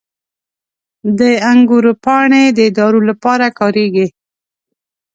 [1.19, 1.21] •د
[1.51, 4.07] انګورو پاڼې د دارو لپاره کارېږي.